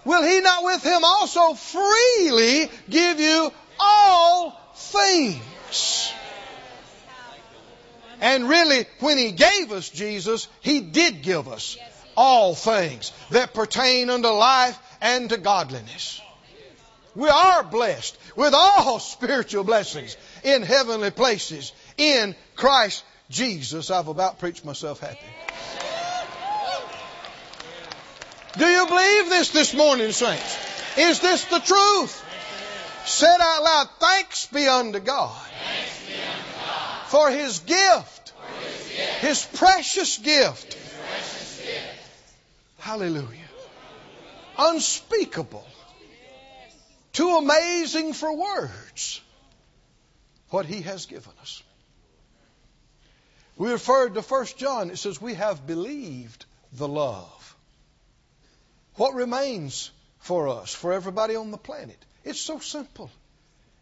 [0.04, 6.12] will He not with Him also freely give you all things?
[8.22, 11.78] And really, when He gave us Jesus, He did give us
[12.16, 16.22] all things that pertain unto life and to godliness.
[17.16, 23.92] We are blessed with all spiritual blessings in heavenly places in Christ Jesus.
[23.92, 25.20] I've about preached myself happy.
[28.58, 30.58] Do you believe this this morning, saints?
[30.98, 32.24] Is this the truth?
[33.06, 35.48] Said out loud, thanks be unto God
[37.08, 38.34] for his gift,
[39.20, 40.78] his precious gift.
[42.80, 43.50] Hallelujah.
[44.58, 45.66] Unspeakable.
[47.14, 49.22] Too amazing for words
[50.50, 51.64] what he has given us.
[53.58, 54.92] We referred to 1 John.
[54.92, 57.56] It says, We have believed the love.
[58.96, 61.98] What remains for us, for everybody on the planet?
[62.24, 63.10] It's so simple.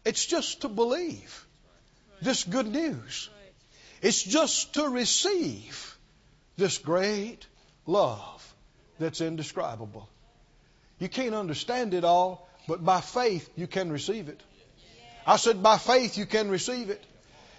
[0.04, 1.45] It's just to believe
[2.22, 3.28] this good news.
[4.02, 5.96] It's just to receive
[6.56, 7.46] this great
[7.86, 8.54] love
[8.98, 10.08] that's indescribable.
[10.98, 14.40] You can't understand it all, but by faith you can receive it.
[15.26, 17.02] I said, by faith you can receive it.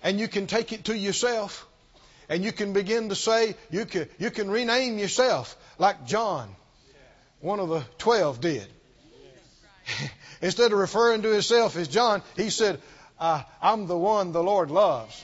[0.04, 1.68] And you can take it to yourself.
[2.30, 6.50] And you can begin to say, you can, you can rename yourself like John,
[7.40, 8.68] one of the twelve, did.
[10.42, 12.82] Instead of referring to himself as John, he said,
[13.20, 15.24] uh, I'm the one the Lord loves.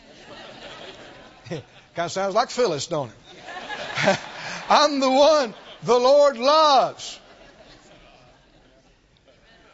[1.50, 1.64] Kind
[1.98, 4.20] of sounds like Phyllis, don't it?
[4.70, 7.20] I'm the one the Lord loves.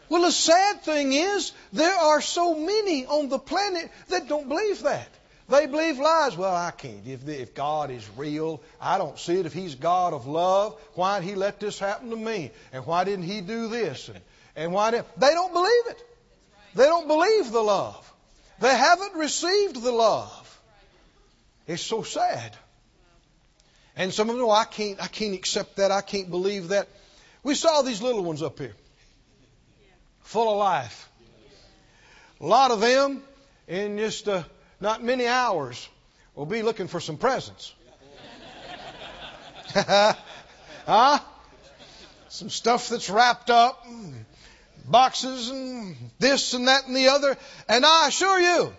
[0.09, 4.81] Well, the sad thing is, there are so many on the planet that don't believe
[4.81, 5.07] that.
[5.47, 6.35] They believe lies.
[6.35, 7.07] Well, I can't.
[7.07, 9.45] If, if God is real, I don't see it.
[9.45, 12.51] If He's God of love, why did He let this happen to me?
[12.71, 14.09] And why didn't He do this?
[14.09, 14.19] And,
[14.55, 16.03] and why did they don't believe it?
[16.75, 18.08] They don't believe the love.
[18.59, 20.59] They haven't received the love.
[21.67, 22.55] It's so sad.
[23.95, 25.91] And some of them, oh, I can't, I can't accept that.
[25.91, 26.87] I can't believe that.
[27.43, 28.75] We saw these little ones up here
[30.29, 31.09] full of life.
[32.39, 33.23] A lot of them,
[33.67, 34.43] in just uh,
[34.79, 35.89] not many hours,
[36.35, 37.73] will be looking for some presents.
[39.73, 41.19] huh?
[42.29, 43.85] Some stuff that's wrapped up,
[44.89, 47.37] boxes and this and that and the other.
[47.67, 48.73] And I assure you,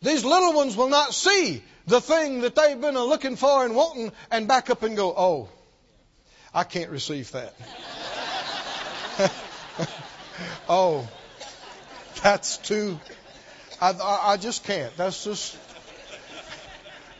[0.00, 4.12] these little ones will not see the thing that they've been looking for and wanting
[4.30, 5.48] and back up and go, oh,
[6.54, 7.54] I can't receive that.
[10.68, 11.08] Oh,
[12.22, 12.98] that's too.
[13.80, 14.96] I, I, I just can't.
[14.96, 15.56] That's just.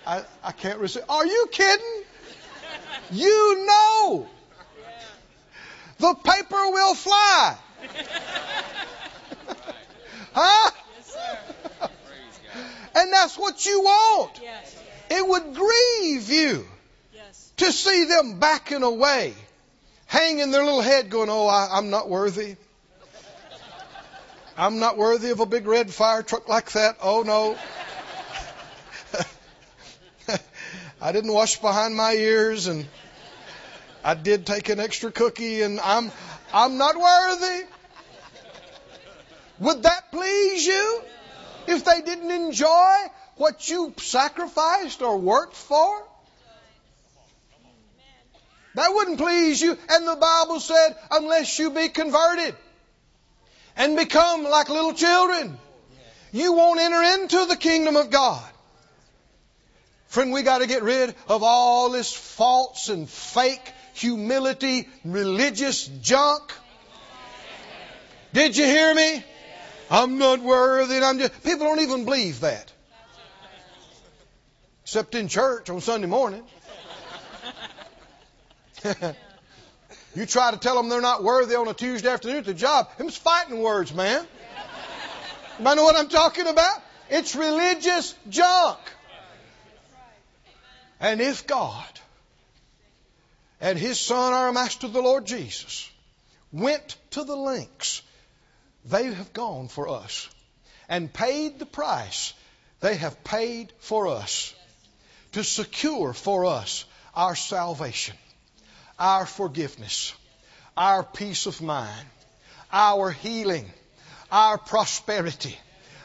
[0.06, 1.02] I, I can't receive.
[1.08, 2.02] Are you kidding?
[3.10, 4.28] You know.
[6.02, 7.56] The paper will fly.
[10.32, 10.70] huh?
[12.96, 14.40] and that's what you want.
[15.10, 16.66] It would grieve you
[17.58, 19.32] to see them backing away,
[20.06, 22.56] hanging their little head going, Oh, I, I'm not worthy.
[24.58, 26.96] I'm not worthy of a big red fire truck like that.
[27.00, 27.56] Oh no.
[31.00, 32.88] I didn't wash behind my ears and
[34.04, 36.10] I did take an extra cookie and I'm
[36.52, 37.66] I'm not worthy.
[39.60, 41.02] Would that please you
[41.68, 42.94] if they didn't enjoy
[43.36, 46.04] what you sacrificed or worked for?
[48.74, 49.76] That wouldn't please you.
[49.90, 52.56] And the Bible said, unless you be converted
[53.76, 55.58] and become like little children.
[56.32, 58.42] You won't enter into the kingdom of God.
[60.08, 66.52] Friend, we got to get rid of all this false and fake humility, religious junk.
[68.32, 69.24] Did you hear me?
[69.90, 70.96] I'm not worthy.
[70.96, 71.42] And I'm just.
[71.44, 72.72] People don't even believe that,
[74.84, 76.42] except in church on Sunday morning.
[80.14, 82.88] You try to tell them they're not worthy on a Tuesday afternoon at the job.
[82.98, 84.26] Them's fighting words, man.
[85.58, 86.82] You know what I'm talking about?
[87.08, 88.78] It's religious junk.
[91.00, 91.88] And if God
[93.62, 95.90] and His Son, our Master, the Lord Jesus,
[96.52, 98.02] went to the lengths
[98.84, 100.28] they have gone for us
[100.88, 102.34] and paid the price
[102.80, 104.52] they have paid for us
[105.32, 106.84] to secure for us
[107.14, 108.16] our salvation
[109.02, 110.14] our forgiveness,
[110.76, 112.06] our peace of mind,
[112.72, 113.68] our healing,
[114.30, 115.58] our prosperity,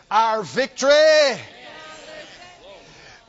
[0.09, 1.37] our victory,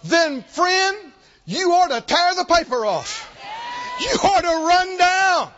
[0.05, 0.97] then, friend,
[1.45, 3.28] you ought to tear the paper off.
[4.01, 5.51] You ought to run down.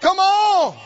[0.00, 0.76] Come on.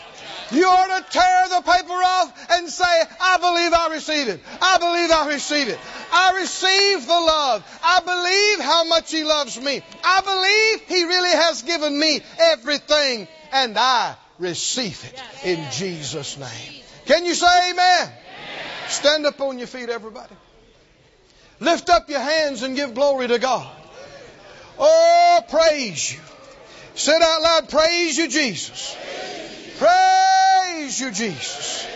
[0.50, 2.84] You ought to tear the paper off and say,
[3.20, 4.40] I believe I receive it.
[4.62, 5.78] I believe I receive it.
[6.12, 7.80] I receive the love.
[7.82, 9.82] I believe how much He loves me.
[10.02, 16.82] I believe He really has given me everything and I receive it in Jesus' name.
[17.06, 18.12] Can you say amen?
[18.88, 20.34] Stand up on your feet, everybody.
[21.60, 23.68] Lift up your hands and give glory to God.
[24.78, 26.20] Oh, praise you.
[26.98, 28.96] Say out loud, praise you, Jesus.
[29.78, 31.86] Praise you, Jesus.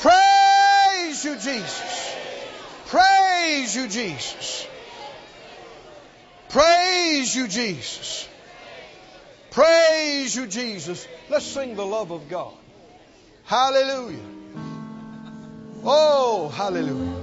[0.00, 2.16] Praise you, Jesus.
[2.86, 4.66] Praise you, Jesus.
[6.48, 8.28] Praise you, Jesus.
[9.52, 11.06] Praise you, Jesus.
[11.30, 12.54] Let's sing the love of God.
[13.44, 14.18] Hallelujah.
[15.84, 17.14] Oh, hallelujah.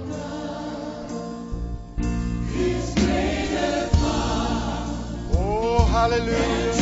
[5.34, 6.81] Oh, hallelujah.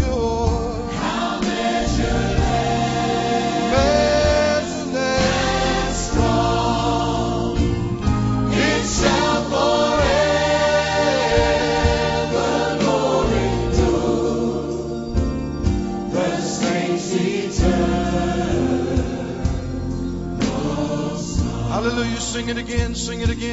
[23.01, 23.50] Sing it again.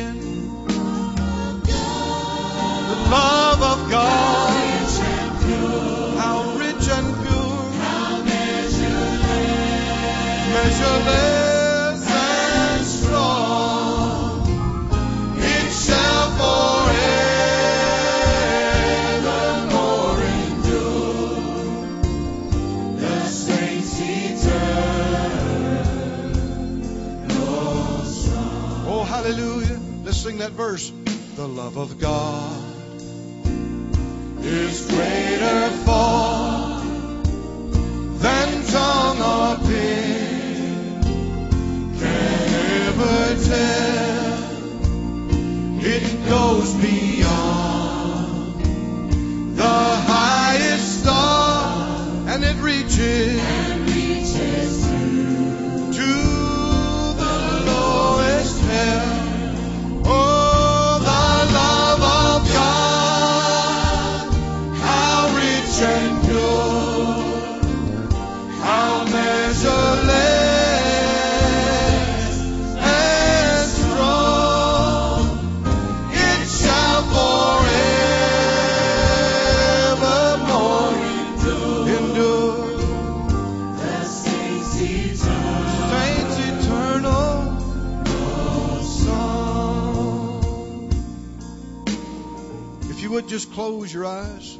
[93.88, 94.58] Close your eyes,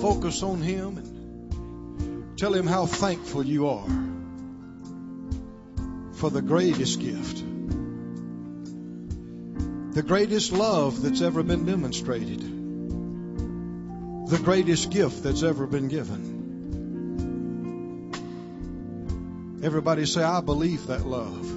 [0.00, 3.86] focus on Him, and tell Him how thankful you are
[6.14, 7.44] for the greatest gift,
[9.94, 12.40] the greatest love that's ever been demonstrated,
[14.28, 16.32] the greatest gift that's ever been given.
[19.62, 21.52] Everybody say, I believe that love.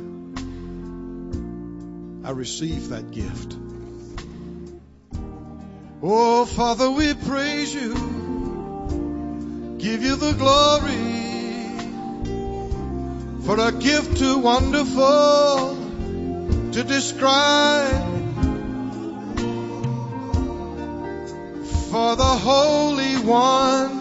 [2.25, 3.58] I receive that gift.
[6.01, 7.93] Oh, Father, we praise you.
[9.79, 10.95] Give you the glory
[13.45, 15.75] for a gift too wonderful
[16.71, 18.05] to describe.
[21.91, 23.99] For the Holy One,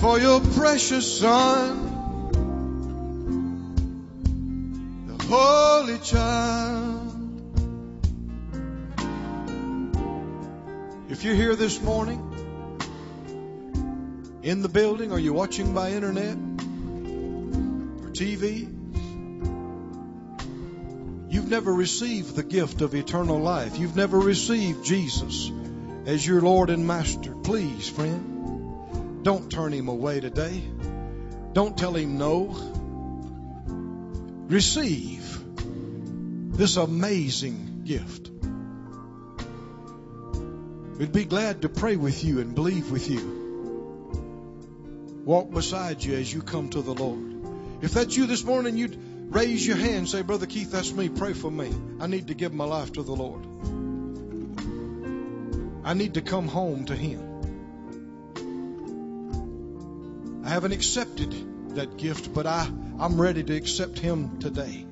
[0.00, 1.86] for your precious Son,
[5.06, 6.91] the Holy Child.
[11.22, 12.18] You're here this morning,
[14.42, 18.62] in the building, or you're watching by internet or TV,
[21.32, 23.78] you've never received the gift of eternal life.
[23.78, 25.48] You've never received Jesus
[26.06, 27.36] as your Lord and Master.
[27.36, 30.60] Please, friend, don't turn him away today.
[31.52, 32.48] Don't tell him no.
[34.48, 35.40] Receive
[36.56, 38.31] this amazing gift.
[41.02, 44.14] We'd be glad to pray with you and believe with you.
[45.24, 47.82] Walk beside you as you come to the Lord.
[47.82, 48.96] If that's you this morning, you'd
[49.34, 51.08] raise your hand and say, Brother Keith, that's me.
[51.08, 51.74] Pray for me.
[51.98, 53.44] I need to give my life to the Lord.
[55.84, 57.20] I need to come home to Him.
[60.44, 61.34] I haven't accepted
[61.74, 62.68] that gift, but I,
[63.00, 64.86] I'm ready to accept Him today.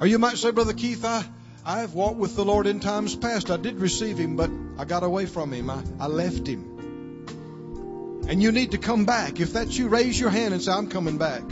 [0.00, 1.26] Or you might say, Brother Keith, I,
[1.62, 3.50] I've walked with the Lord in times past.
[3.50, 5.70] I did receive Him, but I got away from Him.
[5.70, 8.24] I, I left Him.
[8.28, 9.40] And you need to come back.
[9.40, 11.42] If that's you, raise your hand and say, I'm coming back.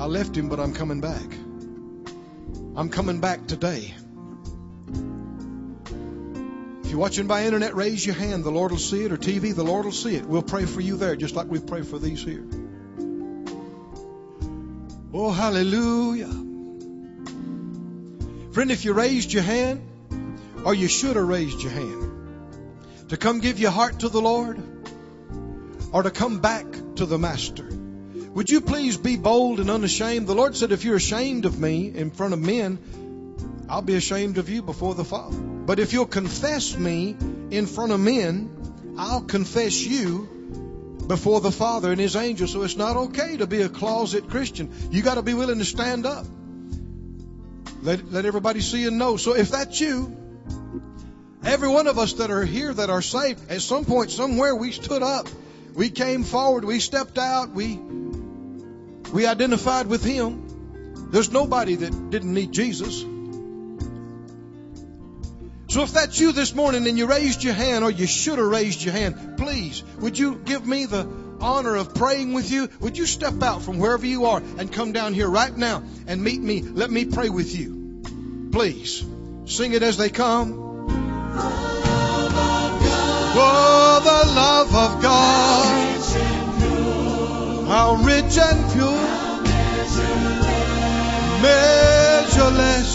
[0.00, 1.26] I left Him, but I'm coming back.
[2.74, 3.94] I'm coming back today.
[6.84, 8.44] If you're watching by internet, raise your hand.
[8.44, 10.24] The Lord will see it, or TV, the Lord will see it.
[10.24, 12.44] We'll pray for you there, just like we pray for these here.
[15.14, 16.32] Oh, hallelujah.
[18.52, 19.82] Friend, if you raised your hand,
[20.64, 24.60] or you should have raised your hand, to come give your heart to the Lord,
[25.92, 27.68] or to come back to the Master,
[28.34, 30.26] would you please be bold and unashamed?
[30.26, 32.78] The Lord said, if you're ashamed of me in front of men,
[33.68, 35.36] I'll be ashamed of you before the Father.
[35.36, 37.16] But if you'll confess me
[37.50, 42.52] in front of men, I'll confess you before the Father and His angels.
[42.52, 44.72] So it's not okay to be a closet Christian.
[44.90, 46.24] You got to be willing to stand up.
[47.82, 49.16] Let, let everybody see and know.
[49.18, 50.16] So if that's you,
[51.44, 54.72] every one of us that are here that are saved, at some point, somewhere, we
[54.72, 55.28] stood up.
[55.74, 56.64] We came forward.
[56.64, 57.50] We stepped out.
[57.50, 57.76] We,
[59.12, 61.10] we identified with Him.
[61.10, 63.04] There's nobody that didn't need Jesus.
[65.68, 68.46] So if that's you this morning and you raised your hand or you should have
[68.46, 71.08] raised your hand, please, would you give me the
[71.40, 74.92] honor of praying with you, would you step out from wherever you are and come
[74.92, 76.62] down here right now and meet me?
[76.62, 78.50] Let me pray with you.
[78.52, 79.04] Please.
[79.46, 80.61] Sing it as they come.
[83.34, 85.82] Oh, the love of God.
[87.68, 89.08] How rich and pure.
[91.42, 92.92] Measureless.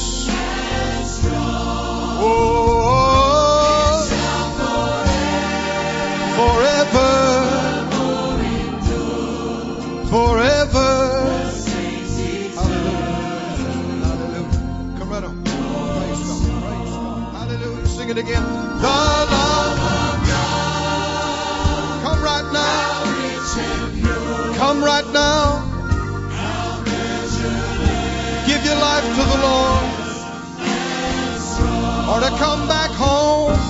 [2.19, 2.47] Oh,
[6.37, 7.13] forever.
[10.09, 10.56] Forever.
[18.17, 18.43] It again.
[18.43, 22.03] The love of God.
[22.03, 23.03] Come right now.
[24.57, 25.63] Come right now.
[28.47, 29.85] Give your life to the Lord.
[32.09, 33.66] Or to come back home.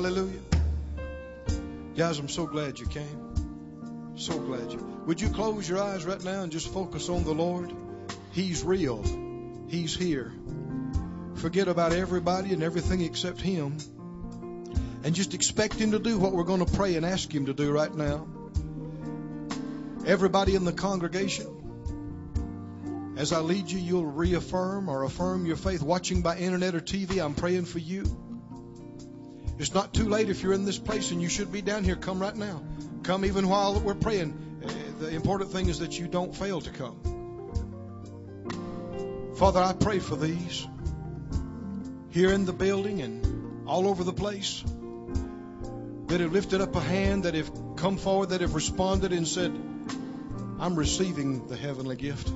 [0.00, 0.40] Hallelujah.
[1.94, 4.14] Guys, I'm so glad you came.
[4.16, 4.78] So glad you.
[5.04, 7.70] Would you close your eyes right now and just focus on the Lord?
[8.32, 9.04] He's real.
[9.68, 10.32] He's here.
[11.34, 13.76] Forget about everybody and everything except Him.
[15.04, 17.52] And just expect Him to do what we're going to pray and ask Him to
[17.52, 18.26] do right now.
[20.06, 21.58] Everybody in the congregation,
[23.18, 25.82] as I lead you, you'll reaffirm or affirm your faith.
[25.82, 28.29] Watching by internet or TV, I'm praying for you.
[29.60, 31.94] It's not too late if you're in this place and you should be down here.
[31.94, 32.62] Come right now.
[33.02, 34.32] Come even while we're praying.
[34.64, 36.96] Uh, The important thing is that you don't fail to come.
[39.36, 40.66] Father, I pray for these
[42.10, 44.64] here in the building and all over the place
[46.06, 49.52] that have lifted up a hand, that have come forward, that have responded and said,
[50.58, 52.32] I'm receiving the heavenly gift.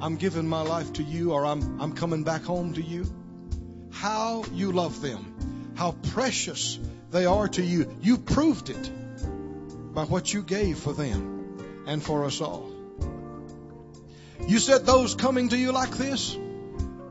[0.00, 3.04] I'm giving my life to you, or I'm, I'm coming back home to you.
[3.90, 5.35] How you love them,
[5.76, 6.78] how precious
[7.10, 7.94] they are to you.
[8.00, 8.90] You proved it
[9.94, 12.72] by what you gave for them and for us all.
[14.46, 16.36] You said those coming to you like this,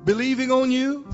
[0.04, 1.08] believing on you,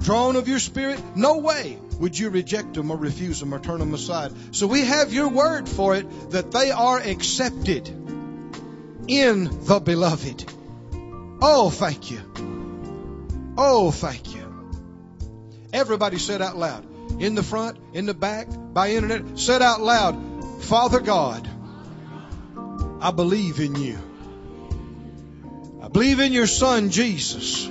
[0.00, 3.80] drawn of your spirit, no way would you reject them or refuse them or turn
[3.80, 4.32] them aside.
[4.54, 7.88] So we have your word for it that they are accepted
[9.08, 10.44] in the beloved.
[11.40, 12.20] Oh, thank you.
[13.58, 14.42] Oh, thank you.
[15.72, 16.86] Everybody said out loud,
[17.18, 21.48] in the front, in the back, by internet, said out loud, Father God,
[23.00, 23.98] I believe in you.
[25.82, 27.68] I believe in your son, Jesus,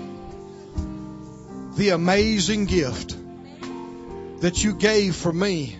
[1.76, 3.16] the amazing gift
[4.41, 5.78] that you gave for me.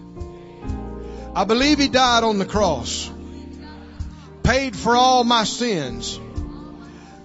[1.36, 3.11] I believe he died on the cross,
[4.43, 6.20] paid for all my sins.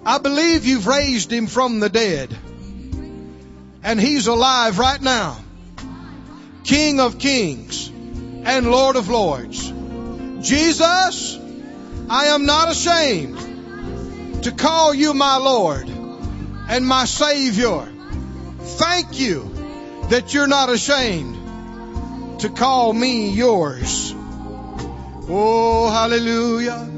[0.05, 2.35] I believe you've raised him from the dead.
[3.83, 5.37] And he's alive right now.
[6.63, 9.71] King of kings and Lord of lords.
[10.41, 11.37] Jesus,
[12.09, 17.87] I am not ashamed to call you my Lord and my Savior.
[18.59, 19.51] Thank you
[20.09, 24.13] that you're not ashamed to call me yours.
[24.13, 26.89] Oh, hallelujah.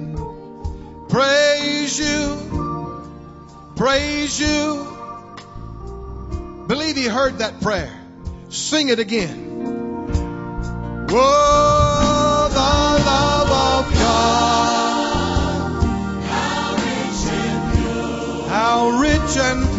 [1.09, 3.03] Praise you.
[3.76, 4.88] Praise you.
[6.68, 7.93] Believe he heard that prayer.
[8.49, 9.53] Sing it again.
[11.16, 12.74] Oh, the
[13.05, 15.84] love of God.
[16.26, 18.49] How rich and pure.
[18.49, 19.64] How rich and